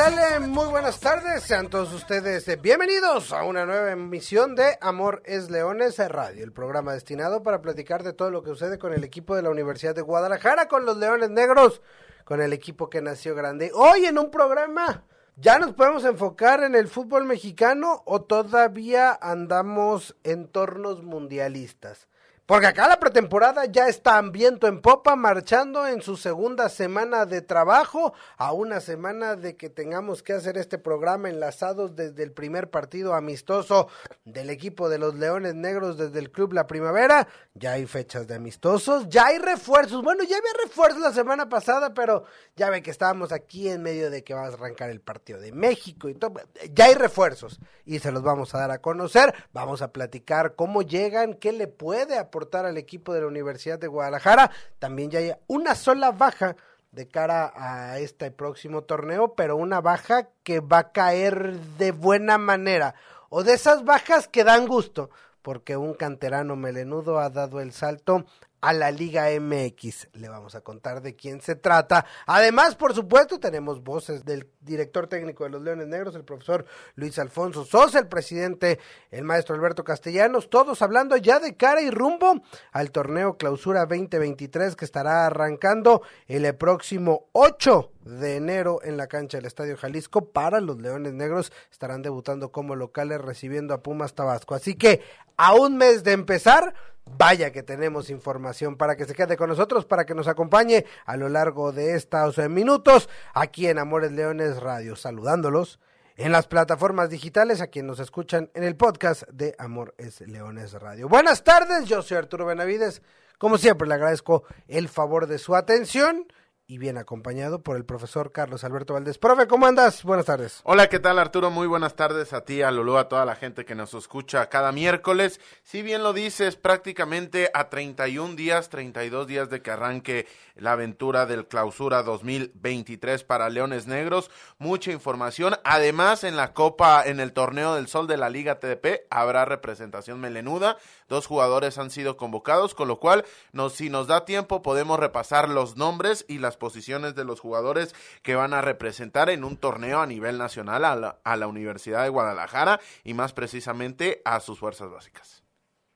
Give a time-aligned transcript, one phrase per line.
[0.00, 0.48] Tal?
[0.48, 1.42] Muy buenas tardes.
[1.42, 6.52] Sean todos ustedes eh, bienvenidos a una nueva emisión de Amor es Leones Radio, el
[6.52, 9.94] programa destinado para platicar de todo lo que sucede con el equipo de la Universidad
[9.94, 11.82] de Guadalajara, con los Leones Negros,
[12.24, 13.72] con el equipo que nació grande.
[13.74, 15.04] Hoy en un programa,
[15.36, 22.08] ¿ya nos podemos enfocar en el fútbol mexicano o todavía andamos en tornos mundialistas?
[22.50, 27.24] Porque acá la pretemporada ya está en viento en popa, marchando en su segunda semana
[27.24, 32.32] de trabajo, a una semana de que tengamos que hacer este programa enlazados desde el
[32.32, 33.86] primer partido amistoso
[34.24, 37.28] del equipo de los Leones Negros desde el Club La Primavera.
[37.54, 40.02] Ya hay fechas de amistosos, ya hay refuerzos.
[40.02, 42.24] Bueno, ya había refuerzos la semana pasada, pero
[42.56, 45.52] ya ve que estábamos aquí en medio de que va a arrancar el partido de
[45.52, 46.40] México y todo.
[46.72, 49.32] Ya hay refuerzos y se los vamos a dar a conocer.
[49.52, 53.88] Vamos a platicar cómo llegan, qué le puede aportar al equipo de la Universidad de
[53.88, 54.50] Guadalajara.
[54.78, 56.56] También ya hay una sola baja
[56.92, 62.38] de cara a este próximo torneo, pero una baja que va a caer de buena
[62.38, 62.94] manera,
[63.28, 65.10] o de esas bajas que dan gusto,
[65.42, 68.24] porque un canterano melenudo ha dado el salto
[68.60, 70.08] a la Liga MX.
[70.14, 72.04] Le vamos a contar de quién se trata.
[72.26, 77.18] Además, por supuesto, tenemos voces del director técnico de los Leones Negros, el profesor Luis
[77.18, 78.78] Alfonso Sosa, el presidente,
[79.10, 84.76] el maestro Alberto Castellanos, todos hablando ya de cara y rumbo al torneo Clausura 2023
[84.76, 90.60] que estará arrancando el próximo 8 de enero en la cancha del Estadio Jalisco para
[90.60, 91.52] los Leones Negros.
[91.70, 94.54] Estarán debutando como locales recibiendo a Pumas Tabasco.
[94.54, 95.02] Así que
[95.36, 96.74] a un mes de empezar,
[97.16, 101.16] Vaya que tenemos información para que se quede con nosotros, para que nos acompañe a
[101.16, 105.78] lo largo de estos minutos aquí en Amores Leones Radio, saludándolos
[106.16, 111.08] en las plataformas digitales a quienes nos escuchan en el podcast de Amores Leones Radio.
[111.08, 113.02] Buenas tardes, yo soy Arturo Benavides.
[113.38, 116.26] Como siempre, le agradezco el favor de su atención
[116.70, 119.18] y bien acompañado por el profesor Carlos Alberto Valdés.
[119.18, 120.04] Profe, ¿cómo andas?
[120.04, 120.60] Buenas tardes.
[120.62, 121.50] Hola, ¿qué tal Arturo?
[121.50, 124.70] Muy buenas tardes a ti, a Lulú, a toda la gente que nos escucha cada
[124.70, 125.40] miércoles.
[125.64, 131.26] Si bien lo dices, prácticamente a 31 días, 32 días de que arranque la aventura
[131.26, 134.30] del clausura 2023 para Leones Negros.
[134.58, 135.56] Mucha información.
[135.64, 140.20] Además, en la Copa, en el torneo del Sol de la Liga TDP, habrá representación
[140.20, 140.76] melenuda.
[141.08, 145.48] Dos jugadores han sido convocados, con lo cual, nos, si nos da tiempo, podemos repasar
[145.48, 149.98] los nombres y las posiciones de los jugadores que van a representar en un torneo
[150.00, 154.60] a nivel nacional a la, a la Universidad de Guadalajara y más precisamente a sus
[154.60, 155.42] fuerzas básicas.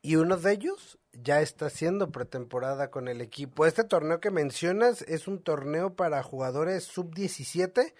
[0.02, 3.64] Y uno de ellos ya está haciendo pretemporada con el equipo.
[3.64, 7.94] Este torneo que mencionas es un torneo para jugadores sub-17.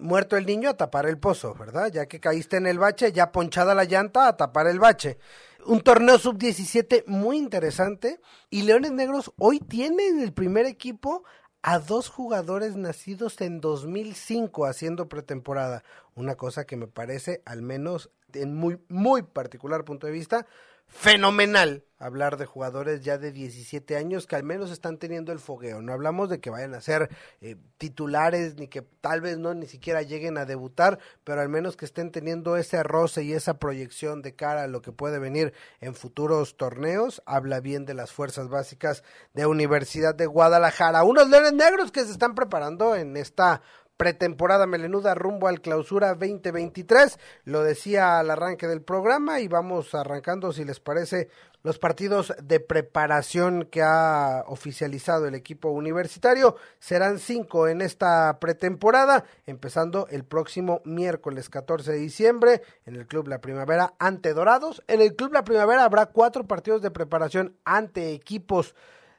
[0.00, 1.92] Muerto el niño a tapar el pozo, ¿verdad?
[1.92, 5.18] Ya que caíste en el bache, ya ponchada la llanta a tapar el bache
[5.66, 8.20] un torneo sub-17 muy interesante.
[8.50, 11.24] Y Leones Negros hoy tiene en el primer equipo
[11.66, 15.82] a dos jugadores nacidos en 2005 haciendo pretemporada.
[16.14, 20.46] Una cosa que me parece, al menos en muy, muy particular punto de vista,
[20.88, 25.80] fenomenal hablar de jugadores ya de 17 años que al menos están teniendo el fogueo.
[25.80, 27.10] No hablamos de que vayan a ser
[27.40, 31.76] eh, titulares ni que tal vez no ni siquiera lleguen a debutar, pero al menos
[31.76, 35.54] que estén teniendo ese roce y esa proyección de cara a lo que puede venir
[35.80, 37.22] en futuros torneos.
[37.24, 39.02] Habla bien de las fuerzas básicas
[39.32, 41.04] de Universidad de Guadalajara.
[41.04, 43.62] Unos leones negros que se están preparando en esta
[43.96, 47.18] pretemporada melenuda rumbo al clausura 2023.
[47.44, 51.28] Lo decía al arranque del programa y vamos arrancando, si les parece,
[51.62, 56.56] los partidos de preparación que ha oficializado el equipo universitario.
[56.78, 63.28] Serán cinco en esta pretemporada, empezando el próximo miércoles 14 de diciembre en el Club
[63.28, 64.84] La Primavera ante Dorados.
[64.86, 68.74] En el Club La Primavera habrá cuatro partidos de preparación ante equipos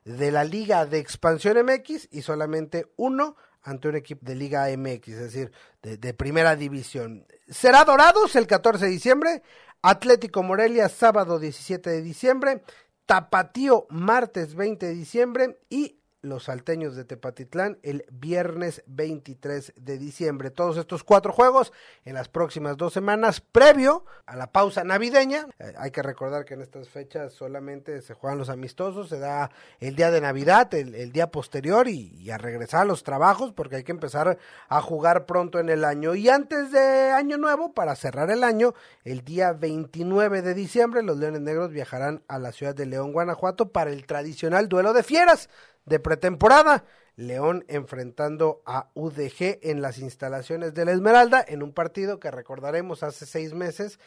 [0.05, 3.35] de la Liga de Expansión MX y solamente uno
[3.67, 7.27] ante un equipo de Liga MX, es decir, de, primera división.
[7.49, 9.43] Será Dorados el 14 de diciembre,
[9.81, 12.63] Atlético Morelia sábado 17 de diciembre,
[13.05, 20.51] Tapatío martes 20 de diciembre y los salteños de Tepatitlán el viernes 23 de diciembre.
[20.51, 21.73] Todos estos cuatro juegos
[22.05, 25.47] en las próximas dos semanas, previo a la pausa navideña.
[25.59, 29.49] Eh, hay que recordar que en estas fechas solamente se juegan los amistosos, se da
[29.79, 33.77] el día de Navidad, el, día posterior y, y, a regresar a los trabajos porque
[33.77, 34.37] hay que empezar
[34.67, 36.15] a jugar pronto en el año.
[36.15, 38.73] Y antes de Año Nuevo, para cerrar el año,
[39.03, 43.71] el día 29 de diciembre, los Leones Negros viajarán a la ciudad de León, Guanajuato,
[43.71, 45.49] para el tradicional duelo de fieras
[45.87, 46.85] de pretemporada.
[47.15, 53.01] León enfrentando a UDG en las instalaciones de la Esmeralda en un partido que recordaremos
[53.01, 53.97] hace seis meses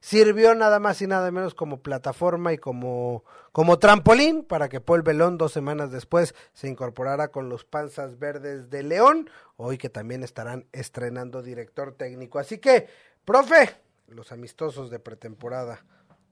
[0.00, 5.02] sirvió nada más y nada menos como plataforma y como, como trampolín para que Paul
[5.02, 10.22] Belón dos semanas después se incorporara con los Panzas Verdes de León, hoy que también
[10.22, 12.38] estarán estrenando director técnico.
[12.38, 12.88] Así que,
[13.24, 13.76] profe,
[14.08, 15.84] los amistosos de pretemporada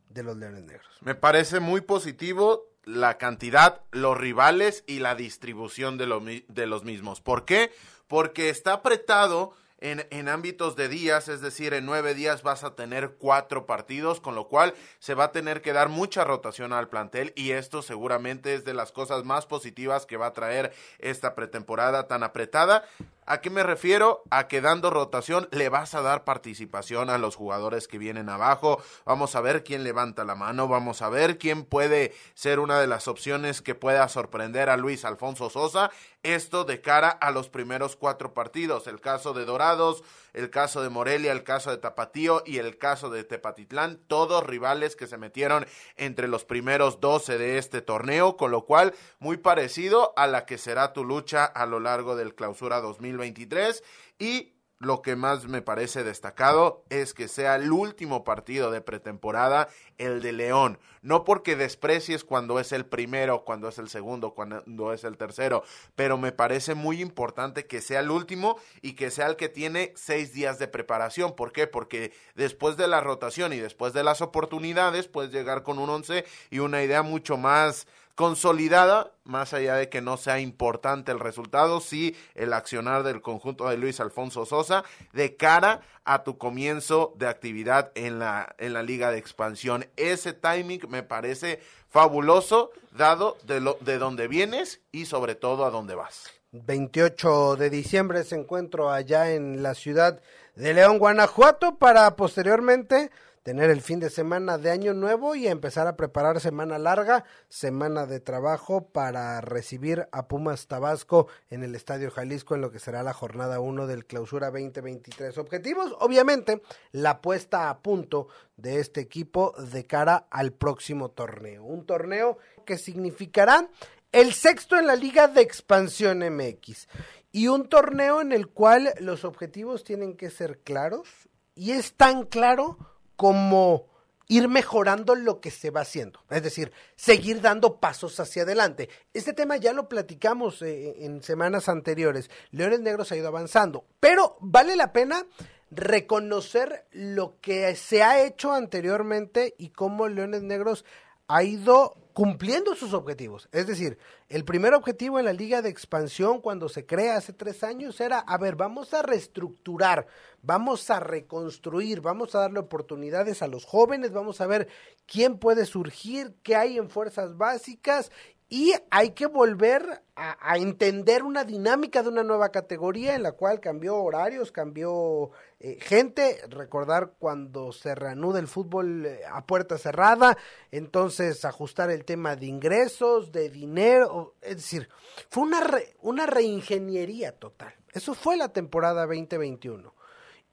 [0.08, 0.98] de los Leones Negros.
[1.02, 7.20] Me parece muy positivo la cantidad, los rivales y la distribución de, de los mismos.
[7.20, 7.70] ¿Por qué?
[8.06, 12.74] Porque está apretado en, en, ámbitos de días, es decir, en nueve días vas a
[12.74, 16.88] tener cuatro partidos, con lo cual se va a tener que dar mucha rotación al
[16.88, 21.34] plantel y esto seguramente es de las cosas más positivas que va a traer esta
[21.34, 22.88] pretemporada tan apretada.
[23.30, 24.22] ¿A qué me refiero?
[24.30, 28.82] A que dando rotación le vas a dar participación a los jugadores que vienen abajo.
[29.04, 32.86] Vamos a ver quién levanta la mano, vamos a ver quién puede ser una de
[32.86, 35.90] las opciones que pueda sorprender a Luis Alfonso Sosa.
[36.22, 38.86] Esto de cara a los primeros cuatro partidos.
[38.86, 40.02] El caso de Dorados,
[40.32, 44.00] el caso de Morelia, el caso de Tapatío y el caso de Tepatitlán.
[44.06, 45.66] Todos rivales que se metieron
[45.96, 50.58] entre los primeros doce de este torneo, con lo cual muy parecido a la que
[50.58, 53.82] será tu lucha a lo largo del clausura 2000 2023
[54.18, 59.68] y lo que más me parece destacado es que sea el último partido de pretemporada,
[59.98, 60.78] el de León.
[61.02, 65.64] No porque desprecies cuando es el primero, cuando es el segundo, cuando es el tercero,
[65.96, 69.92] pero me parece muy importante que sea el último y que sea el que tiene
[69.96, 71.34] seis días de preparación.
[71.34, 71.66] ¿Por qué?
[71.66, 76.24] Porque después de la rotación y después de las oportunidades, puedes llegar con un once
[76.50, 77.86] y una idea mucho más
[78.18, 83.68] consolidada, más allá de que no sea importante el resultado, sí el accionar del conjunto
[83.68, 84.82] de Luis Alfonso Sosa
[85.12, 89.86] de cara a tu comienzo de actividad en la, en la liga de expansión.
[89.94, 91.60] Ese timing me parece
[91.90, 96.28] fabuloso, dado de, lo, de dónde vienes y sobre todo a dónde vas.
[96.50, 100.20] 28 de diciembre se encuentro allá en la ciudad
[100.56, 103.12] de León, Guanajuato, para posteriormente
[103.42, 108.06] tener el fin de semana de año nuevo y empezar a preparar semana larga, semana
[108.06, 113.02] de trabajo para recibir a Pumas Tabasco en el Estadio Jalisco en lo que será
[113.02, 115.38] la jornada 1 del Clausura 2023.
[115.38, 116.62] Objetivos, obviamente,
[116.92, 121.64] la puesta a punto de este equipo de cara al próximo torneo.
[121.64, 123.68] Un torneo que significará
[124.12, 126.88] el sexto en la Liga de Expansión MX
[127.30, 131.08] y un torneo en el cual los objetivos tienen que ser claros
[131.54, 132.78] y es tan claro
[133.18, 133.88] como
[134.28, 138.88] ir mejorando lo que se va haciendo, es decir, seguir dando pasos hacia adelante.
[139.12, 142.30] Este tema ya lo platicamos eh, en semanas anteriores.
[142.52, 145.26] Leones Negros ha ido avanzando, pero vale la pena
[145.70, 150.84] reconocer lo que se ha hecho anteriormente y cómo Leones Negros
[151.28, 153.48] ha ido cumpliendo sus objetivos.
[153.52, 153.96] Es decir,
[154.28, 158.18] el primer objetivo en la liga de expansión cuando se crea hace tres años era,
[158.18, 160.08] a ver, vamos a reestructurar,
[160.42, 164.66] vamos a reconstruir, vamos a darle oportunidades a los jóvenes, vamos a ver
[165.06, 168.10] quién puede surgir, qué hay en fuerzas básicas
[168.50, 173.60] y hay que volver a, entender una dinámica de una nueva categoría en la cual
[173.60, 175.30] cambió horarios, cambió
[175.60, 180.36] eh, gente, recordar cuando se reanuda el fútbol eh, a puerta cerrada,
[180.72, 184.88] entonces ajustar el tema de ingresos, de dinero, es decir,
[185.28, 185.60] fue una,
[186.00, 187.74] una reingeniería total.
[187.92, 189.94] Eso fue la temporada 2021.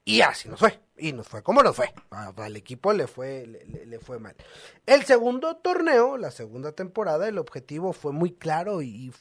[0.08, 0.78] Y así nos fue.
[0.96, 1.92] Y nos fue como nos fue.
[2.10, 4.36] Al equipo le fue, le, fue mal.
[4.86, 9.12] El segundo torneo, la segunda temporada, el objetivo fue muy claro y,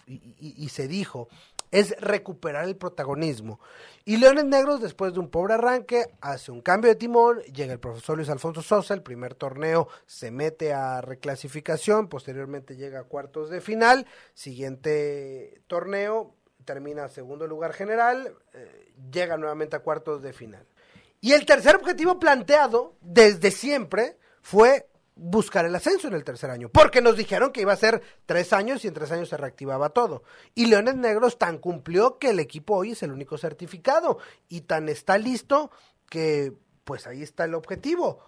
[0.69, 1.27] se dijo,
[1.71, 3.59] es recuperar el protagonismo.
[4.05, 7.79] Y Leones Negros, después de un pobre arranque, hace un cambio de timón, llega el
[7.79, 13.49] profesor Luis Alfonso Sosa, el primer torneo se mete a reclasificación, posteriormente llega a cuartos
[13.49, 20.65] de final, siguiente torneo termina segundo lugar general, eh, llega nuevamente a cuartos de final.
[21.21, 26.69] Y el tercer objetivo planteado desde siempre fue buscar el ascenso en el tercer año,
[26.69, 29.89] porque nos dijeron que iba a ser tres años y en tres años se reactivaba
[29.89, 30.23] todo.
[30.53, 34.19] Y Leones Negros tan cumplió que el equipo hoy es el único certificado
[34.49, 35.71] y tan está listo
[36.09, 36.53] que
[36.83, 38.19] pues ahí está el objetivo.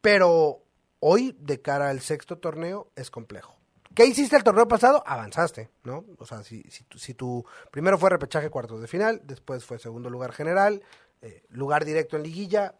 [0.00, 0.62] Pero
[1.00, 3.56] hoy de cara al sexto torneo es complejo.
[3.94, 5.02] ¿Qué hiciste el torneo pasado?
[5.04, 6.06] Avanzaste, ¿no?
[6.18, 9.78] O sea, si, si, tu, si tu primero fue repechaje cuartos de final, después fue
[9.78, 10.82] segundo lugar general,
[11.22, 12.74] eh, lugar directo en liguilla,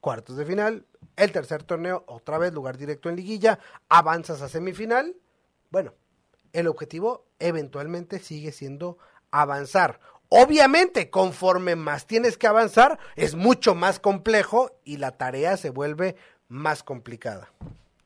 [0.00, 0.86] cuartos de final,
[1.16, 5.16] el tercer torneo, otra vez lugar directo en liguilla, avanzas a semifinal.
[5.70, 5.94] Bueno,
[6.52, 8.98] el objetivo eventualmente sigue siendo
[9.30, 10.00] avanzar.
[10.28, 16.16] Obviamente, conforme más tienes que avanzar, es mucho más complejo y la tarea se vuelve
[16.48, 17.50] más complicada.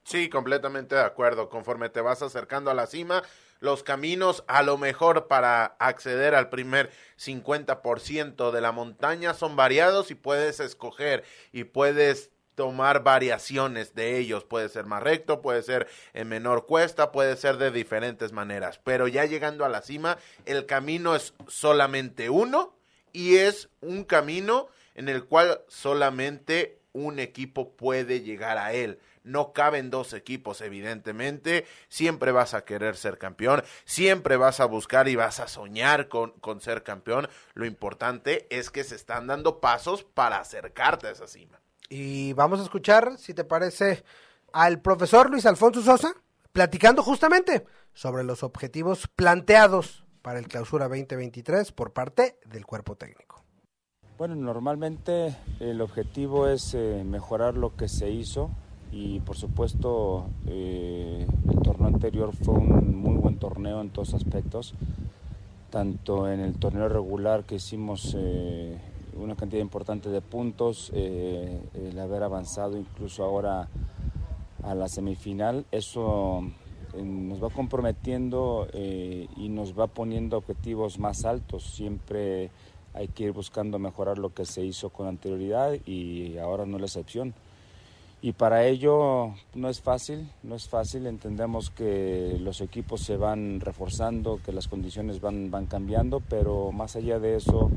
[0.04, 1.49] Sí, completamente de acuerdo.
[1.49, 3.22] Conforme te vas acercando a la cima,
[3.62, 10.11] los caminos a lo mejor para acceder al primer 50% de la montaña son variados
[10.11, 14.42] y puedes escoger y puedes tomar variaciones de ellos.
[14.42, 18.81] Puede ser más recto, puede ser en menor cuesta, puede ser de diferentes maneras.
[18.83, 22.75] Pero ya llegando a la cima, el camino es solamente uno
[23.12, 24.66] y es un camino
[24.97, 28.99] en el cual solamente un equipo puede llegar a él.
[29.24, 31.66] No caben dos equipos, evidentemente.
[31.88, 36.32] Siempre vas a querer ser campeón, siempre vas a buscar y vas a soñar con,
[36.40, 37.28] con ser campeón.
[37.54, 41.60] Lo importante es que se están dando pasos para acercarte a esa cima.
[41.88, 44.02] Y vamos a escuchar, si te parece,
[44.52, 46.14] al profesor Luis Alfonso Sosa
[46.52, 53.42] platicando justamente sobre los objetivos planteados para el clausura 2023 por parte del cuerpo técnico.
[54.18, 58.50] Bueno, normalmente el objetivo es eh, mejorar lo que se hizo
[58.92, 64.75] y por supuesto eh, el torneo anterior fue un muy buen torneo en todos aspectos,
[65.70, 68.76] tanto en el torneo regular que hicimos eh,
[69.18, 73.68] una cantidad importante de puntos, eh, el haber avanzado incluso ahora
[74.62, 76.42] a la semifinal, eso
[77.02, 81.64] nos va comprometiendo y nos va poniendo objetivos más altos.
[81.64, 82.50] Siempre
[82.92, 86.80] hay que ir buscando mejorar lo que se hizo con anterioridad y ahora no es
[86.82, 87.34] la excepción.
[88.24, 93.58] Y para ello no es fácil, no es fácil, entendemos que los equipos se van
[93.58, 97.68] reforzando, que las condiciones van, van cambiando, pero más allá de eso,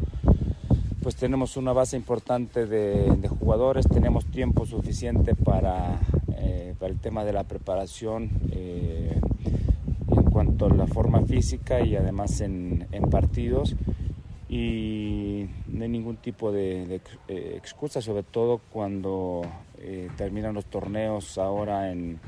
[1.01, 5.99] pues tenemos una base importante de, jugadores, tenemos tiempo suficiente para,
[6.37, 9.19] eh, para, el tema de la preparación eh,
[10.15, 13.75] en cuanto a la forma física y además en, partidos
[14.47, 19.41] y no hay ningún tipo de, eh, excusa, sobre todo cuando
[20.17, 22.19] terminan los torneos ahora en,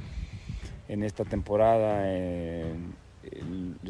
[0.88, 2.06] en esta temporada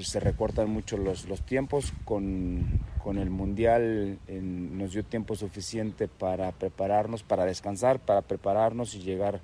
[0.01, 1.93] se recortan mucho los, los tiempos.
[2.05, 8.99] Con, con el Mundial nos dio tiempo suficiente para prepararnos, para descansar, para prepararnos y
[8.99, 9.41] llegar,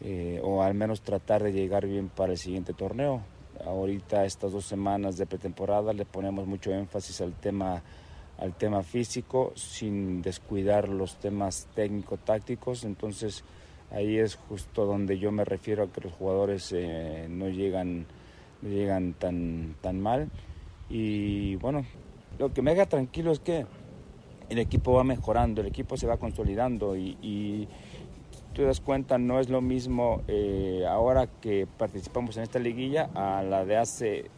[0.00, 3.22] eh, o al menos tratar de llegar bien para el siguiente torneo.
[3.64, 7.82] Ahorita estas dos semanas de pretemporada le ponemos mucho énfasis al tema
[8.38, 12.84] al tema físico sin descuidar los temas técnico-tácticos.
[12.84, 13.44] Entonces
[13.90, 18.06] ahí es justo donde yo me refiero a que los jugadores eh, no llegan
[18.62, 20.28] llegan tan, tan mal.
[20.88, 21.84] Y bueno,
[22.38, 23.66] lo que me haga tranquilo es que
[24.48, 27.68] el equipo va mejorando, el equipo se va consolidando y, y
[28.54, 33.42] tú das cuenta, no es lo mismo eh, ahora que participamos en esta liguilla a
[33.42, 34.30] la de hace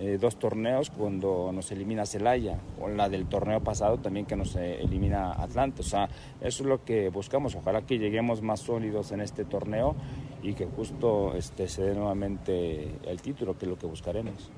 [0.00, 4.56] eh, dos torneos cuando nos elimina Celaya, o la del torneo pasado también que nos
[4.56, 5.82] eh, elimina Atlante.
[5.82, 6.08] O sea,
[6.40, 7.54] eso es lo que buscamos.
[7.54, 9.94] Ojalá que lleguemos más sólidos en este torneo
[10.42, 14.50] y que justo este, se dé nuevamente el título, que es lo que buscaremos.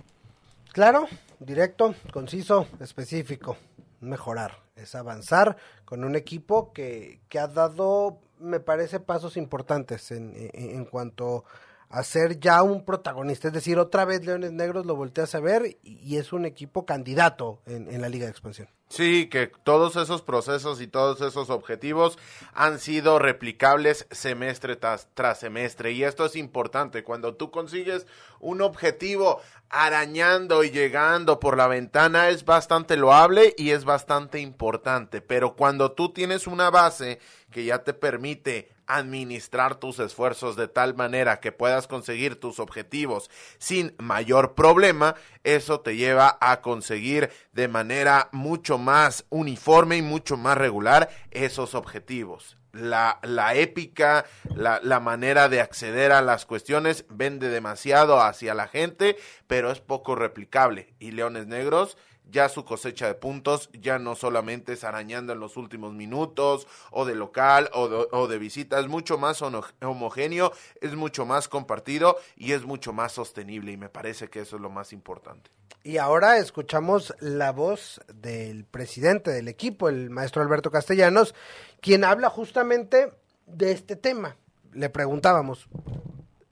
[0.72, 1.06] Claro,
[1.40, 3.56] directo, conciso, específico.
[4.00, 10.34] Mejorar, es avanzar con un equipo que, que ha dado, me parece, pasos importantes en,
[10.36, 11.71] en, en cuanto a
[12.02, 13.48] ser ya un protagonista.
[13.48, 17.60] Es decir, otra vez Leones Negros lo volteas a ver y es un equipo candidato
[17.66, 18.68] en, la Liga de Expansión.
[18.88, 22.18] Sí, que todos esos procesos y todos esos objetivos
[22.54, 25.92] han sido replicables semestre tras, tras, semestre.
[25.92, 27.04] Y esto es importante.
[27.04, 28.06] Cuando tú consigues
[28.40, 35.20] un objetivo arañando y llegando por la ventana es bastante loable y es bastante importante.
[35.20, 37.18] Pero cuando tú tienes una base
[37.50, 43.30] que ya te permite administrar tus esfuerzos de tal manera que puedas conseguir tus objetivos
[43.58, 50.36] sin mayor problema, eso te lleva a conseguir de manera mucho más uniforme y mucho
[50.36, 52.56] más regular esos objetivos.
[52.72, 54.24] La, la épica,
[54.54, 59.80] la, la manera de acceder a las cuestiones vende demasiado hacia la gente, pero es
[59.80, 60.94] poco replicable.
[60.98, 61.96] Y Leones Negros
[62.32, 67.04] ya su cosecha de puntos ya no solamente es arañando en los últimos minutos o
[67.04, 72.16] de local o de, o de visita, es mucho más homogéneo, es mucho más compartido
[72.36, 75.50] y es mucho más sostenible y me parece que eso es lo más importante.
[75.84, 81.34] Y ahora escuchamos la voz del presidente del equipo, el maestro Alberto Castellanos,
[81.82, 83.12] quien habla justamente
[83.44, 84.36] de este tema.
[84.72, 85.68] Le preguntábamos,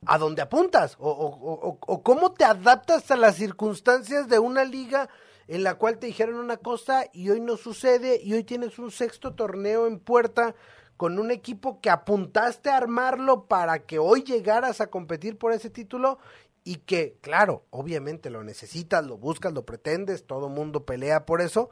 [0.04, 5.08] a dónde apuntas o, o, o, cómo te adaptas a las circunstancias de una liga
[5.46, 8.90] en la cual te dijeron una cosa y hoy no sucede y hoy tienes un
[8.90, 10.54] sexto torneo en puerta
[10.96, 15.70] con un equipo que apuntaste a armarlo para que hoy llegaras a competir por ese
[15.70, 16.18] título
[16.64, 21.70] y que, claro, obviamente lo necesitas, lo buscas, lo pretendes, todo mundo pelea por eso,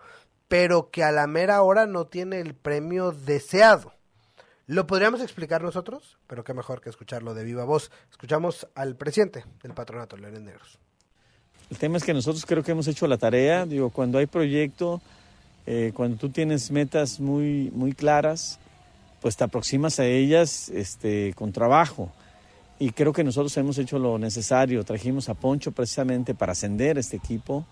[0.48, 3.92] pero que a la mera hora no tiene el premio deseado.
[4.66, 7.90] Lo podríamos explicar nosotros, pero qué mejor que escucharlo de viva voz.
[8.10, 10.78] Escuchamos al presidente del patronato Leones Negros.
[11.70, 13.66] El tema es que nosotros creo que hemos hecho la tarea.
[13.66, 15.00] Digo, cuando hay proyecto,
[15.66, 18.58] eh, cuando tú tienes metas muy, muy claras,
[19.20, 22.10] pues te aproximas a ellas este, con trabajo.
[22.78, 24.84] Y creo que nosotros hemos hecho lo necesario.
[24.84, 27.66] Trajimos a Poncho precisamente para ascender este equipo.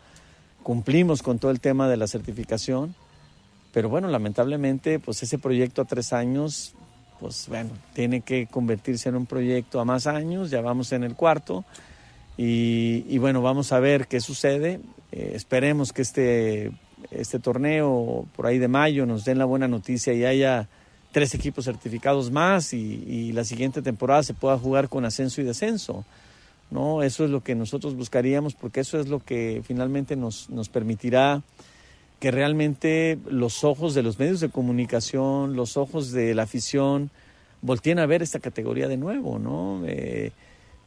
[0.67, 2.97] Cumplimos con todo el tema de la certificación.
[3.73, 6.75] Pero bueno, lamentablemente, pues ese proyecto a tres años
[7.21, 11.15] pues bueno, tiene que convertirse en un proyecto a más años, ya vamos en el
[11.15, 11.65] cuarto
[12.37, 14.81] y, bueno, vamos a ver qué sucede.
[15.13, 16.73] Eh, esperemos que este,
[17.13, 20.69] este torneo por ahí de mayo nos den la buena noticia y haya
[21.13, 26.05] tres equipos certificados más y, la siguiente temporada se pueda jugar con ascenso y descenso.
[26.71, 27.03] ¿No?
[27.03, 31.43] Eso es lo que nosotros buscaríamos porque eso es lo que finalmente nos, nos permitirá
[32.21, 37.11] que realmente los ojos de los medios de comunicación, los ojos de la afición,
[37.63, 39.83] volteen a ver esta categoría de nuevo, ¿no?
[39.87, 40.33] Eh,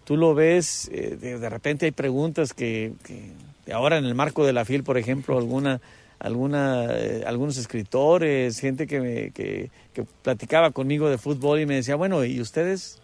[0.05, 2.93] tú lo ves, eh, de, repente hay preguntas que,
[3.71, 5.81] ahora en el marco de la FIL, por ejemplo, alguna,
[6.17, 9.69] alguna, eh, algunos escritores, gente que, que,
[10.23, 13.01] platicaba conmigo de fútbol y me decía, bueno, ¿y ustedes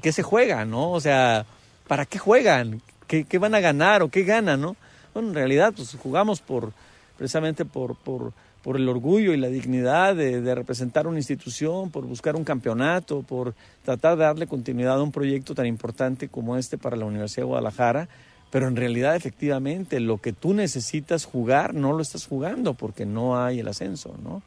[0.00, 0.90] qué se juegan, no?
[0.92, 1.44] O sea,
[1.86, 2.82] ¿para qué juegan?
[3.06, 4.76] ¿Qué, van a ganar o qué ganan, no?
[5.14, 6.72] Bueno, en realidad, pues jugamos por
[7.16, 7.96] precisamente por,
[8.64, 14.16] el orgullo y la dignidad de, representar una institución, por buscar un campeonato, por tratar
[14.16, 18.08] de darle continuidad a un proyecto tan importante como este para la Universidad de Guadalajara.
[18.50, 23.40] Pero en realidad, efectivamente, lo que tú necesitas jugar no lo estás jugando porque no
[23.40, 24.42] hay el ascenso, ¿no?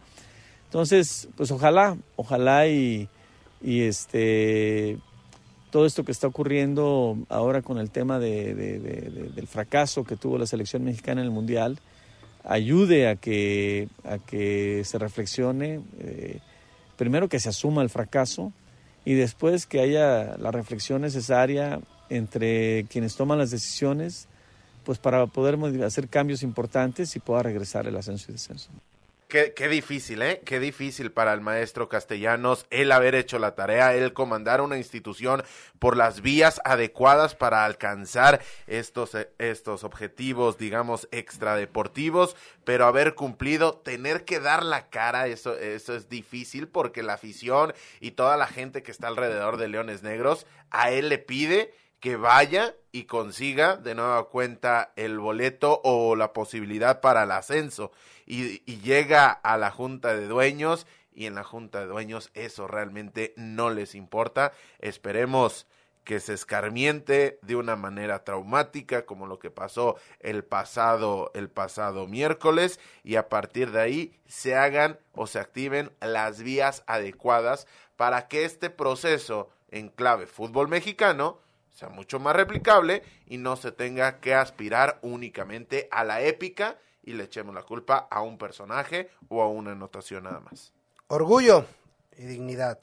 [0.66, 3.08] Entonces, pues ojalá, ojalá y
[3.62, 5.00] este
[5.72, 10.46] todo esto que está ocurriendo ahora con el tema de, del fracaso que tuvo la
[10.46, 11.80] selección mexicana en el Mundial,
[12.44, 16.40] ayude a que, a que se reflexione, eh,
[16.98, 18.52] primero que se asuma el fracaso
[19.06, 24.28] y después que haya la reflexión necesaria entre quienes toman las decisiones,
[24.84, 28.70] pues para poder hacer cambios importantes y pueda regresar el ascenso y descenso.
[29.30, 30.42] Qué, difícil, ¿eh?
[30.44, 35.44] Qué difícil para el maestro Castellanos el haber hecho la tarea, el comandar una institución
[35.78, 43.78] por las vías adecuadas para alcanzar estos, eh, estos objetivos, digamos, extradeportivos, pero haber cumplido,
[43.78, 48.48] tener que dar la cara, eso, eso es difícil porque la afición y toda la
[48.48, 53.76] gente que está alrededor de Leones Negros a él le pide que vaya y consiga
[53.76, 57.92] de nueva cuenta el boleto o la posibilidad para el ascenso
[58.30, 63.34] y, llega a la junta de dueños y en la junta de dueños eso realmente
[63.36, 64.54] no les importa.
[64.80, 65.66] Esperemos
[66.04, 72.08] que se escarmiente de una manera traumática como lo que pasó el pasado el pasado
[72.08, 78.28] miércoles y a partir de ahí se hagan o se activen las vías adecuadas para
[78.28, 81.40] que este proceso en clave fútbol mexicano
[81.70, 86.78] sea mucho más replicable y no se tenga que aspirar únicamente a la épica
[87.10, 90.74] y le echemos la culpa a un personaje o a una anotación nada más.
[91.08, 91.66] Orgullo
[92.16, 92.80] y dignidad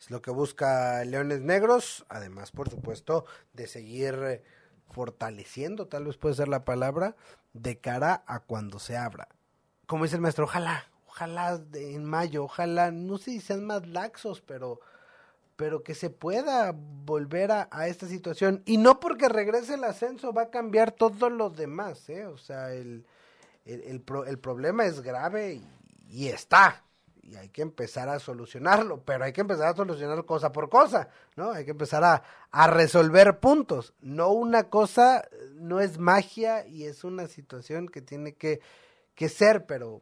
[0.00, 4.42] es lo que busca Leones Negros, además, por supuesto, de seguir
[4.90, 7.14] fortaleciendo, tal vez puede ser la palabra,
[7.52, 9.28] de cara a cuando se abra.
[9.86, 14.40] Como dice el maestro, ojalá, ojalá en mayo, ojalá, no sé si sean más laxos,
[14.40, 14.80] pero
[15.56, 18.62] pero que se pueda volver a, esta situación.
[18.64, 22.26] Y no porque regrese el ascenso va a cambiar todo lo demás, ¿eh?
[22.26, 23.04] O sea, el,
[23.68, 25.60] el, problema es grave
[26.08, 26.84] y, está.
[27.22, 31.10] Y hay que empezar a solucionarlo, pero hay que empezar a solucionar cosa por cosa,
[31.36, 31.50] ¿no?
[31.52, 33.92] Hay que empezar a, a resolver puntos.
[34.00, 38.60] No una cosa, no es magia y es una situación que tiene que,
[39.14, 40.00] que ser, pero,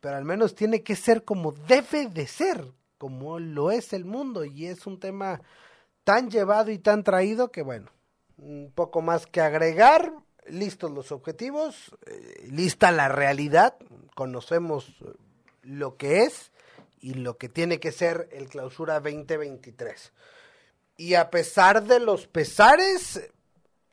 [0.00, 2.64] pero al menos tiene que ser como debe de ser,
[2.98, 5.40] como lo es el mundo y es un tema
[6.02, 7.90] tan llevado y tan traído que bueno,
[8.38, 10.12] un poco más que agregar,
[10.48, 13.76] listos los objetivos, eh, lista la realidad,
[14.14, 14.96] conocemos
[15.62, 16.52] lo que es
[17.00, 20.12] y lo que tiene que ser el clausura 2023.
[20.96, 23.30] Y a pesar de los pesares,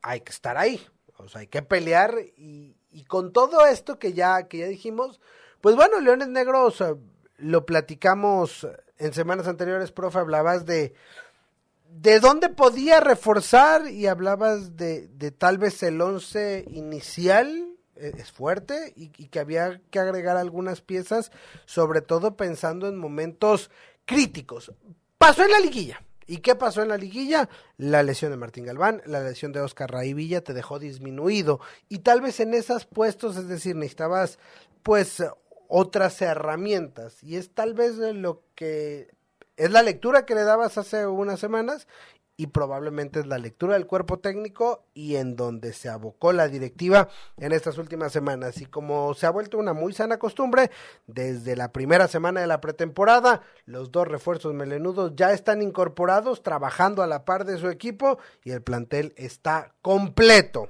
[0.02, 0.86] hay que estar ahí,
[1.18, 5.20] o sea, hay que pelear y, y con todo esto que ya, que ya dijimos,
[5.62, 6.84] pues bueno, Leones Negros
[7.38, 10.94] lo platicamos en semanas anteriores, profe, hablabas de,
[11.96, 13.88] ¿De dónde podía reforzar?
[13.88, 19.40] Y hablabas de, de tal vez el once inicial, eh, es fuerte, y, y, que
[19.40, 21.32] había que agregar algunas piezas,
[21.66, 23.70] sobre todo pensando en momentos
[24.06, 24.72] críticos.
[25.20, 26.02] Pasó en la liguilla.
[26.26, 27.48] ¿Y qué pasó en la liguilla?
[27.78, 31.60] La lesión de Martín Galván, la lesión de Oscar Raivilla te dejó disminuido.
[31.90, 34.40] Y tal vez en esos puestos, es decir, necesitabas
[34.82, 35.24] pues
[35.68, 37.24] otras herramientas.
[37.24, 39.12] Y es tal vez lo que
[39.58, 41.88] es la lectura que le dabas hace unas semanas
[42.36, 47.08] y probablemente es la lectura del cuerpo técnico y en donde se abocó la directiva
[47.38, 48.60] en estas últimas semanas.
[48.60, 50.72] Y como se ha vuelto una muy sana costumbre,
[51.06, 57.04] desde la primera semana de la pretemporada, los dos refuerzos melenudos ya están incorporados, trabajando
[57.04, 60.70] a la par de su equipo y el plantel está completo.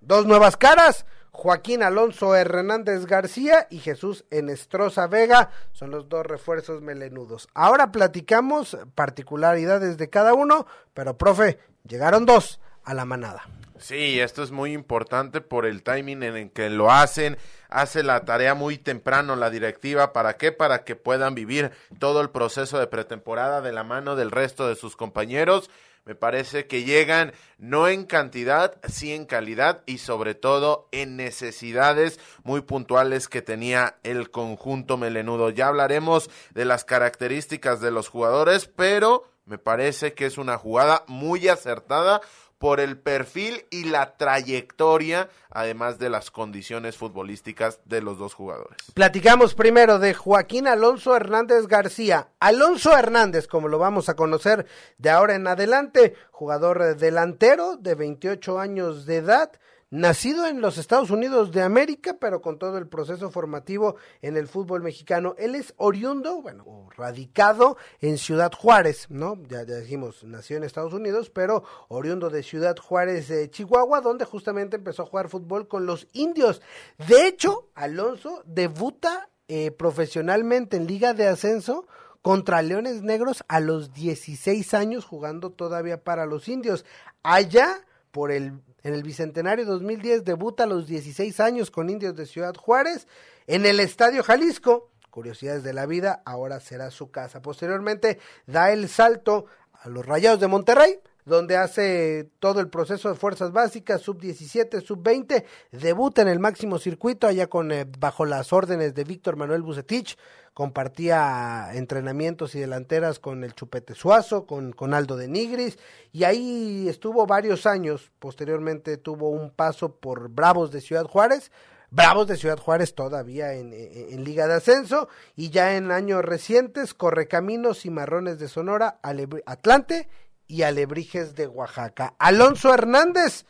[0.00, 6.80] Dos nuevas caras, Joaquín Alonso Hernández García y Jesús Enestrosa Vega son los dos refuerzos
[6.80, 7.46] melenudos.
[7.52, 13.42] Ahora platicamos particularidades de cada uno, pero profe, llegaron dos a la manada.
[13.78, 17.36] Sí, esto es muy importante por el timing en el que lo hacen.
[17.68, 20.14] Hace la tarea muy temprano la directiva.
[20.14, 20.52] ¿Para qué?
[20.52, 24.74] Para que puedan vivir todo el proceso de pretemporada de la mano del resto de
[24.74, 25.68] sus compañeros.
[26.06, 32.20] Me parece que llegan no en cantidad, sí en calidad y sobre todo en necesidades
[32.44, 35.50] muy puntuales que tenía el conjunto melenudo.
[35.50, 41.02] Ya hablaremos de las características de los jugadores, pero me parece que es una jugada
[41.08, 42.20] muy acertada
[42.58, 48.78] por el perfil y la trayectoria, además de las condiciones futbolísticas de los dos jugadores.
[48.94, 52.28] Platicamos primero de Joaquín Alonso Hernández García.
[52.40, 54.66] Alonso Hernández, como lo vamos a conocer
[54.98, 59.52] de ahora en adelante, jugador delantero de 28 años de edad,
[59.90, 64.48] nacido en los Estados Unidos de América, pero con todo el proceso formativo en el
[64.48, 65.34] fútbol mexicano.
[65.38, 69.40] Él es oriundo, bueno, radicado en Ciudad Juárez, ¿no?
[69.48, 74.76] Ya, dijimos, nació en Estados Unidos, pero oriundo de Ciudad Juárez, de Chihuahua, donde justamente
[74.76, 76.62] empezó a jugar fútbol con los indios.
[77.06, 81.86] De hecho, Alonso debuta eh, profesionalmente en Liga de Ascenso
[82.22, 86.84] contra Leones Negros a los 16 años jugando todavía para los indios.
[87.22, 87.85] Allá
[88.16, 92.54] por el en el Bicentenario 2010 debuta a los 16 años con Indios de Ciudad
[92.54, 93.06] Juárez
[93.46, 94.90] en el Estadio Jalisco.
[95.10, 97.42] Curiosidades de la vida, ahora será su casa.
[97.42, 103.16] Posteriormente da el salto a los Rayados de Monterrey, donde hace todo el proceso de
[103.16, 108.24] fuerzas básicas, sub 17, sub 20, debuta en el máximo circuito allá con eh, bajo
[108.24, 110.16] las órdenes de Víctor Manuel Bucetich,
[110.54, 115.78] compartía entrenamientos y delanteras con el Chupete Suazo, con, con Aldo de Nigris,
[116.12, 121.50] y ahí estuvo varios años, posteriormente tuvo un paso por Bravos de Ciudad Juárez,
[121.90, 126.24] Bravos de Ciudad Juárez todavía en, en, en, Liga de Ascenso y ya en años
[126.24, 128.98] recientes Correcaminos y Marrones de Sonora,
[129.46, 130.08] Atlante
[130.46, 132.14] y Alebrijes de Oaxaca.
[132.18, 133.46] Alonso Hernández,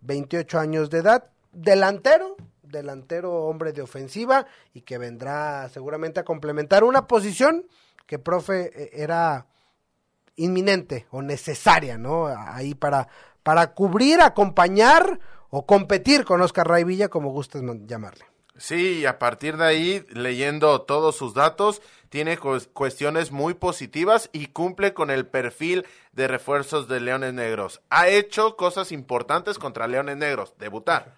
[0.00, 6.84] 28 años de edad, delantero, delantero hombre de ofensiva y que vendrá seguramente a complementar
[6.84, 7.66] una posición
[8.06, 9.46] que, profe, era
[10.36, 12.26] inminente o necesaria, ¿no?
[12.26, 13.08] Ahí para,
[13.42, 15.18] para cubrir, acompañar
[15.50, 18.24] o competir con Oscar Raivilla, como gustes llamarle.
[18.58, 24.94] Sí, a partir de ahí, leyendo todos sus datos, tiene cuestiones muy positivas y cumple
[24.94, 27.80] con el perfil de refuerzos de Leones Negros.
[27.90, 31.16] Ha hecho cosas importantes contra Leones Negros, debutar.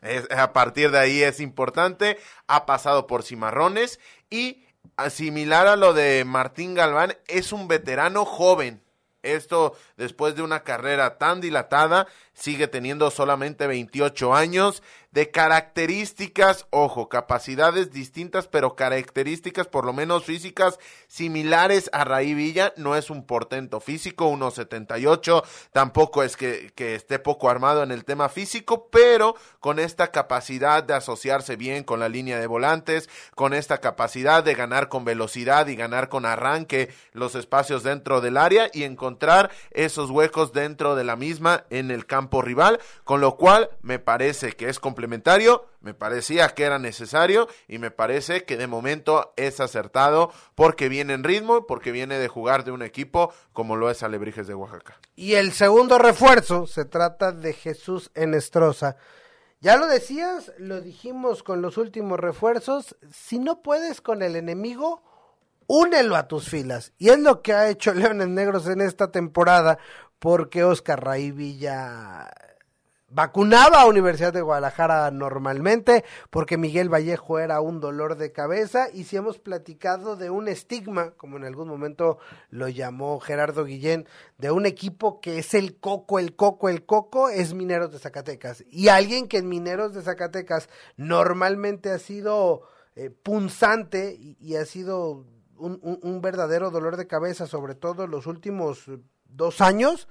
[0.00, 3.98] Es, a partir de ahí es importante, ha pasado por cimarrones
[4.30, 4.64] y
[5.10, 8.82] similar a lo de Martín Galván, es un veterano joven.
[9.22, 17.08] Esto después de una carrera tan dilatada, sigue teniendo solamente 28 años, de características, ojo,
[17.08, 22.74] capacidades distintas, pero características por lo menos físicas similares a Raí Villa.
[22.76, 25.42] No es un portento físico, 1.78,
[25.72, 30.82] tampoco es que, que esté poco armado en el tema físico, pero con esta capacidad
[30.82, 35.68] de asociarse bien con la línea de volantes, con esta capacidad de ganar con velocidad
[35.68, 41.04] y ganar con arranque los espacios dentro del área y encontrar esos huecos dentro de
[41.04, 44.78] la misma en el campo rival, con lo cual me parece que es
[45.80, 51.12] me parecía que era necesario y me parece que de momento es acertado porque viene
[51.12, 54.98] en ritmo, porque viene de jugar de un equipo como lo es Alebrijes de Oaxaca.
[55.14, 58.96] Y el segundo refuerzo se trata de Jesús Enestrosa.
[59.60, 65.02] Ya lo decías, lo dijimos con los últimos refuerzos, si no puedes con el enemigo,
[65.66, 66.92] únelo a tus filas.
[66.98, 69.78] Y es lo que ha hecho Leones Negros en esta temporada,
[70.18, 72.30] porque Oscar Raí Villa
[73.10, 79.04] vacunaba a Universidad de Guadalajara normalmente porque Miguel Vallejo era un dolor de cabeza y
[79.04, 82.18] si hemos platicado de un estigma, como en algún momento
[82.50, 87.28] lo llamó Gerardo Guillén, de un equipo que es el coco, el coco, el coco,
[87.30, 88.64] es Mineros de Zacatecas.
[88.70, 92.62] Y alguien que en Mineros de Zacatecas normalmente ha sido
[92.94, 95.24] eh, punzante y, ha sido
[95.56, 98.84] un, un verdadero dolor de cabeza, sobre todo en los últimos
[99.24, 100.08] dos años,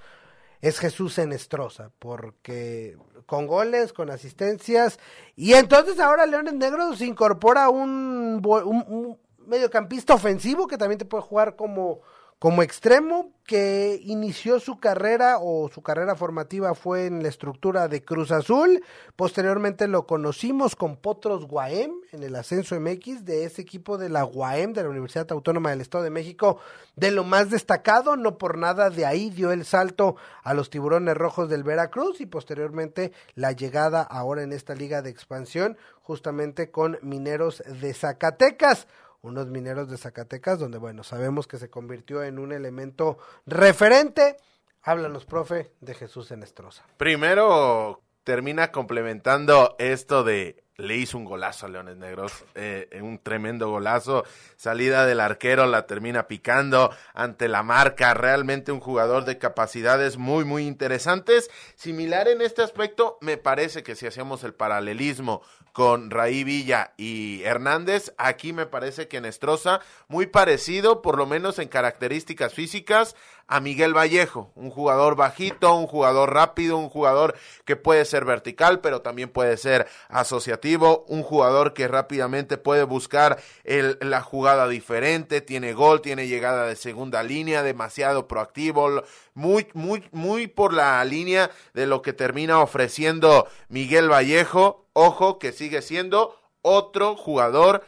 [0.62, 5.00] es Jesús Enestrosa, porque con goles, con asistencias,
[5.36, 11.56] y entonces ahora Leones Negros incorpora un, un mediocampista ofensivo que también te puede jugar
[11.56, 12.02] como
[12.39, 18.04] como extremo que inició su carrera o su carrera formativa fue en la estructura de
[18.04, 18.84] Cruz Azul,
[19.15, 24.23] posteriormente lo conocimos con Potros Guaem en el ascenso MX de ese equipo de la
[24.23, 26.60] Guaem de la Universidad Autónoma del Estado de México,
[26.95, 31.15] de lo más destacado, no por nada de ahí dio el salto a los Tiburones
[31.15, 37.00] Rojos del Veracruz y posteriormente la llegada ahora en esta liga de expansión justamente con
[37.02, 38.88] Mineros de Zacatecas
[39.22, 44.38] unos mineros de Zacatecas, donde, bueno, sabemos que se convirtió en un elemento referente.
[44.84, 46.86] Háblanos, profe, de Jesús Enestrosa.
[46.98, 53.70] Primero, termina complementando esto de le hizo un golazo a Leones Negros, eh, un tremendo
[53.70, 54.26] golazo,
[54.58, 60.46] salida del arquero, la termina picando ante la marca, realmente un jugador de capacidades muy,
[60.46, 61.50] muy interesantes.
[61.76, 65.42] Similar en este aspecto, me parece que si hacemos el paralelismo
[65.78, 71.60] con Raí Villa y Hernández, aquí me parece que Nestroza, muy parecido, por lo menos
[71.60, 73.16] en características físicas,
[73.48, 78.82] a Miguel Vallejo, un jugador bajito, un jugador rápido, un jugador que puede ser vertical,
[78.82, 85.42] pero también puede ser asociativo, un jugador que rápidamente puede buscar el, la jugada diferente,
[85.42, 91.52] tiene gol, tiene llegada de segunda línea, demasiado proactivo, muy, muy, muy por la línea
[91.74, 94.87] de lo que termina ofreciendo Miguel Vallejo.
[95.00, 97.86] Ojo que sigue siendo otro jugador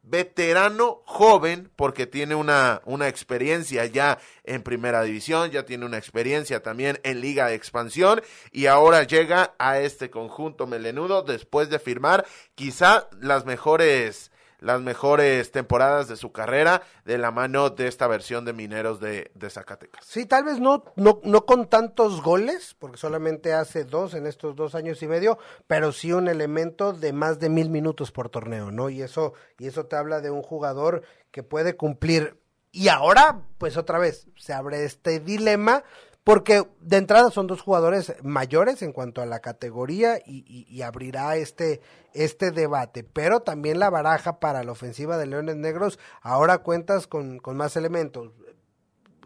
[0.00, 6.62] veterano joven porque tiene una, una experiencia ya en primera división, ya tiene una experiencia
[6.62, 12.24] también en liga de expansión y ahora llega a este conjunto melenudo después de firmar
[12.54, 18.44] quizá las mejores las mejores temporadas de su carrera de la mano de esta versión
[18.44, 20.04] de Mineros de, de Zacatecas.
[20.04, 24.56] Sí, tal vez no, no, no con tantos goles, porque solamente hace dos en estos
[24.56, 28.70] dos años y medio, pero sí un elemento de más de mil minutos por torneo,
[28.70, 28.88] ¿no?
[28.88, 32.40] Y eso, y eso te habla de un jugador que puede cumplir.
[32.72, 35.82] Y ahora, pues otra vez, se abre este dilema
[36.26, 41.80] porque de entrada son dos jugadores mayores en cuanto a la categoría y, abrirá este,
[42.14, 47.40] este debate, pero también la baraja para la ofensiva de Leones Negros, ahora cuentas con,
[47.54, 48.32] más elementos.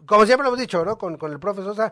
[0.05, 0.99] Como siempre lo hemos dicho, ¿no?
[0.99, 1.91] Con, con el profe Sosa,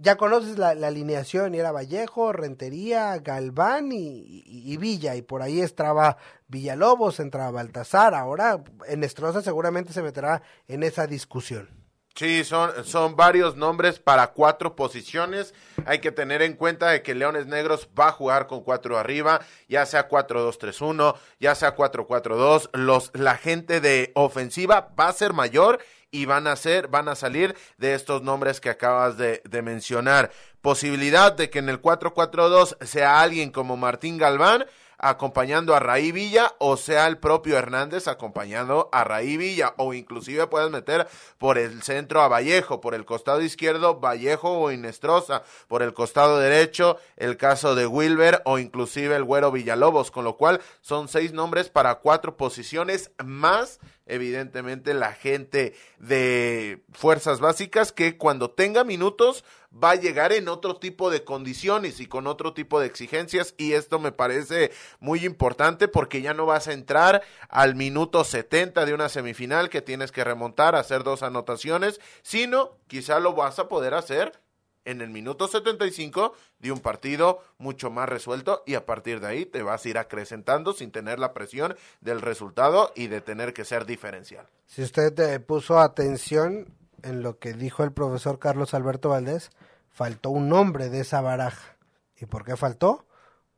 [0.00, 6.16] ya conoces la, alineación, y era Vallejo, Rentería, Galván y, Villa, y por ahí entraba
[6.46, 11.68] Villalobos, entraba Baltasar, ahora en Estroza seguramente se meterá en esa discusión.
[12.18, 15.54] Sí, son, son varios nombres para cuatro posiciones.
[15.86, 19.40] Hay que tener en cuenta de que Leones Negros va a jugar con cuatro arriba,
[19.68, 22.70] ya sea 4-2-3-1, ya sea 4-4-2.
[22.72, 25.78] Los, la gente de ofensiva va a ser mayor
[26.10, 30.32] y van a ser, van a salir de estos nombres que acabas de, de mencionar.
[30.60, 34.66] Posibilidad de que en el 4-4-2 sea alguien como Martín Galván
[34.98, 40.46] acompañando a Raí Villa o sea el propio Hernández acompañando a Raí Villa o inclusive
[40.48, 41.06] puedes meter
[41.38, 46.38] por el centro a Vallejo, por el costado izquierdo Vallejo o Inestrosa, por el costado
[46.38, 51.32] derecho el caso de Wilber o inclusive el Güero Villalobos, con lo cual son seis
[51.32, 59.44] nombres para cuatro posiciones más evidentemente la gente de fuerzas básicas que cuando tenga minutos
[59.72, 63.74] va a llegar en otro tipo de condiciones y con otro tipo de exigencias y
[63.74, 68.94] esto me parece muy importante porque ya no vas a entrar al minuto 70 de
[68.94, 73.94] una semifinal que tienes que remontar, hacer dos anotaciones, sino quizá lo vas a poder
[73.94, 74.40] hacer
[74.88, 79.44] en el minuto 75 de un partido mucho más resuelto y a partir de ahí
[79.44, 83.66] te vas a ir acrecentando sin tener la presión del resultado y de tener que
[83.66, 84.46] ser diferencial.
[84.66, 86.72] Si usted puso atención
[87.02, 89.50] en lo que dijo el profesor Carlos Alberto Valdés,
[89.90, 91.76] faltó un nombre de esa baraja.
[92.18, 93.04] ¿Y por qué faltó?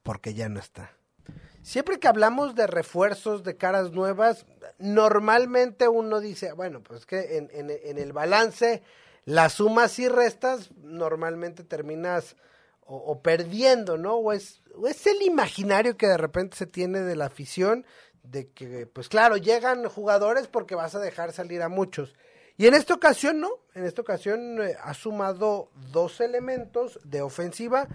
[0.02, 0.90] Porque ya no está.
[1.62, 4.46] Siempre que hablamos de refuerzos, de caras nuevas,
[4.78, 8.82] normalmente uno dice, bueno, pues que en el balance
[9.24, 12.37] las sumas y restas normalmente terminas
[12.92, 14.16] o, perdiendo, ¿no?
[14.16, 17.87] O es, es el imaginario que de repente se tiene de la afición
[18.24, 22.14] de que, pues claro, llegan jugadores porque vas a dejar salir a muchos.
[22.56, 27.87] Y en esta ocasión no, en esta ocasión eh, ha sumado dos elementos de ofensiva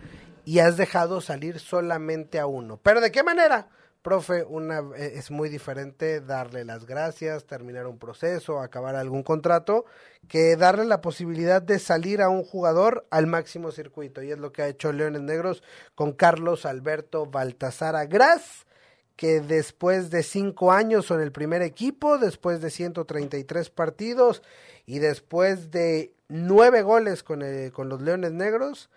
[0.45, 2.79] y has dejado salir solamente a uno.
[2.81, 3.67] ¿Pero de qué manera?
[4.05, 9.85] Profe, una, eh, es muy diferente darle las gracias, terminar un proceso, acabar algún contrato,
[10.27, 14.21] que darle la posibilidad de salir a un jugador al máximo circuito.
[14.21, 15.63] Y es lo que ha hecho Leones Negros
[15.95, 18.67] con Carlos Alberto Baltasar Agraz,
[19.15, 24.43] que después de cinco años en el primer equipo, después de 133 partidos
[24.85, 27.41] y después de nueve goles con,
[27.71, 28.91] con los Leones Negros,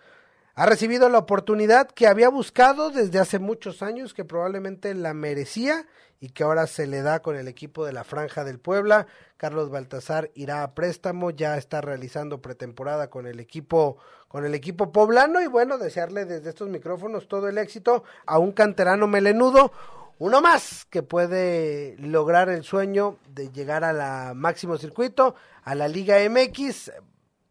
[0.59, 5.87] ha recibido la oportunidad que había buscado desde hace muchos años, que probablemente la merecía
[6.19, 9.07] y que ahora se le da con el equipo de la Franja del Puebla.
[9.37, 14.91] Carlos Baltasar irá a préstamo, ya está realizando pretemporada con el equipo con el equipo
[14.91, 19.71] poblano y bueno, desearle desde estos micrófonos todo el éxito a un canterano melenudo,
[20.17, 25.87] uno más que puede lograr el sueño de llegar a la máximo circuito, a la
[25.87, 26.91] Liga MX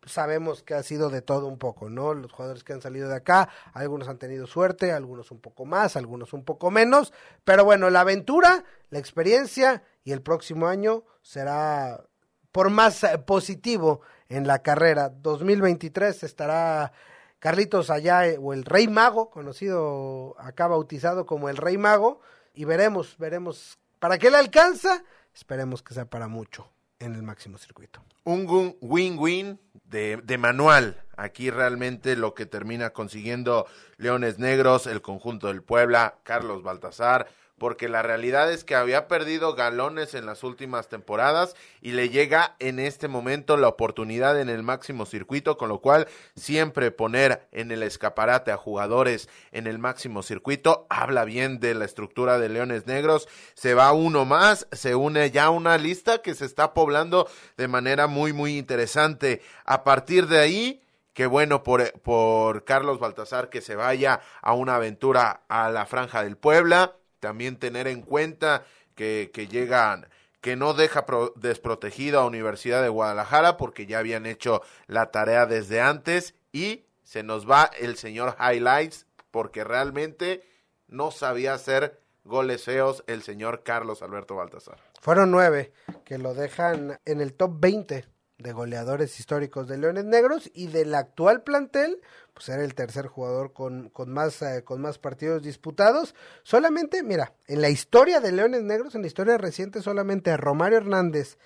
[0.08, 2.14] sabemos que ha sido de todo un poco, ¿no?
[2.14, 5.96] Los jugadores que han salido de acá, algunos han tenido suerte, algunos un poco más,
[5.96, 7.12] algunos un poco menos,
[7.44, 12.04] pero bueno, la aventura, la experiencia y el próximo año será
[12.52, 15.10] por más eh, positivo en la carrera.
[15.10, 16.92] 2023 estará
[17.38, 22.20] Carlitos allá, eh, o el Rey Mago, conocido acá bautizado como el Rey Mago,
[22.54, 26.68] y veremos, veremos para qué le alcanza, esperemos que sea para mucho
[27.00, 28.02] en el máximo circuito.
[28.24, 31.02] Un win-win de, de, manual.
[31.16, 37.88] Aquí realmente lo que termina consiguiendo Leones Negros, el conjunto del Puebla, Carlos Baltasar, porque
[37.88, 42.78] la realidad es que había perdido galones en las últimas temporadas y le llega en
[42.78, 47.82] este momento la oportunidad en el máximo circuito, con lo cual siempre poner en el
[47.82, 53.28] escaparate a jugadores en el máximo circuito habla bien de la estructura de Leones Negros.
[53.54, 58.06] Se va uno más, se une ya una lista que se está poblando de manera
[58.06, 59.42] muy muy interesante.
[59.64, 60.82] A partir de ahí,
[61.18, 66.22] Qué bueno por, por Carlos Baltasar que se vaya a una aventura a la franja
[66.22, 70.08] del Puebla también tener en cuenta que, que llegan
[70.40, 71.04] que no deja
[71.36, 77.22] desprotegido a Universidad de Guadalajara porque ya habían hecho la tarea desde antes y se
[77.22, 80.44] nos va el señor Highlights porque realmente
[80.86, 84.78] no sabía hacer goles feos el señor Carlos Alberto Baltasar.
[85.00, 85.72] Fueron nueve
[86.04, 88.04] que lo dejan en el top 20
[88.38, 92.00] de goleadores históricos de Leones Negros y del actual plantel,
[92.34, 96.14] pues era el tercer jugador con, con, más, eh, con más partidos disputados.
[96.44, 101.36] Solamente, mira, en la historia de Leones Negros, en la historia reciente, solamente Romario Hernández,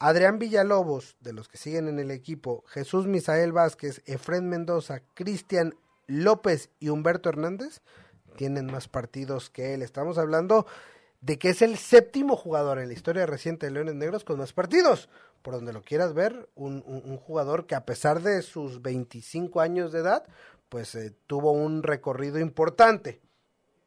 [0.00, 5.74] Adrián Villalobos, de los que siguen en el equipo, Jesús Misael Vázquez, Efren Mendoza, Cristian
[6.08, 7.80] López y Humberto Hernández
[8.36, 9.82] tienen más partidos que él.
[9.82, 10.66] Estamos hablando
[11.20, 14.52] de que es el séptimo jugador en la historia reciente de Leones Negros con más
[14.52, 15.08] partidos
[15.42, 19.92] por donde lo quieras ver, un, un, jugador que a pesar de sus 25 años
[19.92, 20.26] de edad,
[20.68, 23.20] pues eh, tuvo un recorrido importante.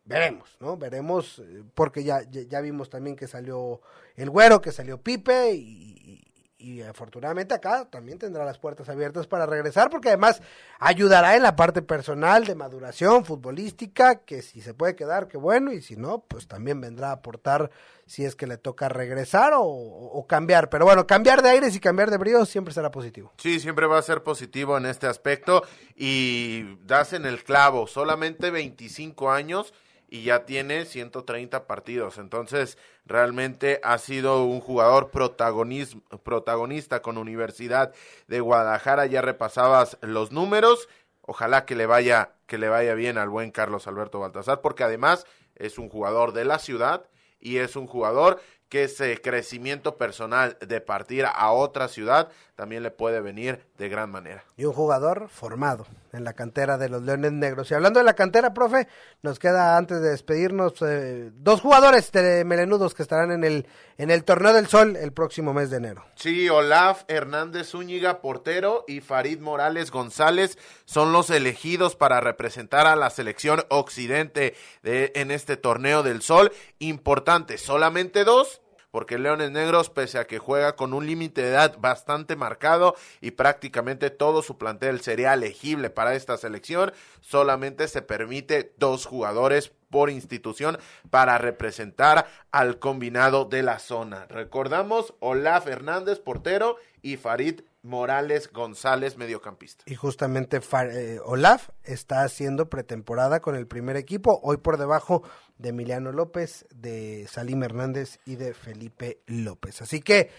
[0.06, 0.78] Veremos, ¿no?
[0.78, 3.82] Veremos, eh, porque ya, ya, vimos también que salió
[4.16, 6.22] el güero, que salió Pipe y,
[6.64, 10.42] y afortunadamente acá también tendrá las puertas abiertas para regresar porque además
[10.80, 15.74] ayudará en la parte personal de maduración futbolística que si se puede quedar qué bueno
[15.74, 17.70] y si no pues también vendrá a aportar
[18.06, 20.70] si es que le toca regresar o, cambiar.
[20.70, 23.34] Pero bueno cambiar de aires y cambiar de brío siempre será positivo.
[23.38, 25.64] Sí siempre va a ser positivo en este aspecto
[25.98, 29.74] y das en el clavo solamente 25 años
[30.14, 32.20] y ya tiene 130 partidos.
[32.20, 37.92] Entonces, realmente ha sido un jugador protagonista con Universidad
[38.28, 39.08] de Guadalajara.
[39.08, 40.88] Ya repasabas los números.
[41.22, 45.26] Ojalá que le vaya que le vaya bien al buen Carlos Alberto Baltasar, porque además
[45.56, 50.80] es un jugador de la ciudad y es un jugador que ese crecimiento personal de
[50.80, 54.44] partir a otra ciudad también le puede venir de gran manera.
[54.58, 57.70] Y un jugador formado en la cantera de los Leones Negros.
[57.70, 58.88] Y hablando de la cantera, profe,
[59.22, 64.12] nos queda antes de despedirnos eh, dos jugadores de melenudos que estarán en el, en
[64.12, 66.06] el Torneo del Sol el próximo mes de enero.
[66.16, 72.96] Sí, Olaf Hernández Zúñiga, portero, y Farid Morales González son los elegidos para representar a
[72.96, 76.52] la selección occidente de, en este Torneo del Sol.
[76.80, 78.63] Importante, solamente dos
[78.94, 83.32] porque Leones Negros, pese a que juega con un límite de edad bastante marcado y
[83.32, 90.10] prácticamente todo su plantel sería elegible para esta selección, solamente se permite dos jugadores por
[90.10, 90.80] institución
[91.12, 94.26] para representar al combinado de la zona.
[94.26, 99.84] Recordamos Olaf Fernández, portero, y Farid Morales González, mediocampista.
[99.86, 105.22] Y justamente eh, Olaf está haciendo pretemporada con el primer equipo, hoy por debajo
[105.58, 109.82] de Emiliano López, de Salim Hernández y de Felipe López.
[109.82, 110.32] Así que,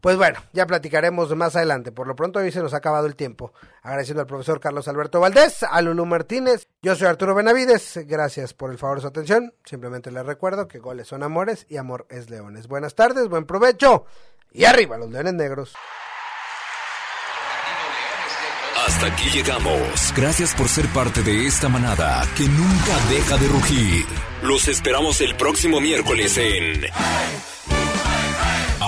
[0.00, 1.90] Pues bueno, ya platicaremos más adelante.
[1.90, 3.52] Por lo pronto hoy se nos ha acabado el tiempo.
[3.82, 6.68] Agradeciendo al profesor Carlos Alberto Valdés, a Lulú Martínez.
[6.82, 8.00] Yo soy Arturo Benavides.
[8.06, 9.54] Gracias por el favor de su atención.
[9.64, 12.68] Simplemente les recuerdo que goles son amores y amor es leones.
[12.68, 14.04] Buenas tardes, buen provecho
[14.52, 15.74] y arriba los leones negros.
[18.86, 20.14] Hasta aquí llegamos.
[20.16, 24.06] Gracias por ser parte de esta manada que nunca deja de rugir.
[24.42, 26.82] Los esperamos el próximo miércoles en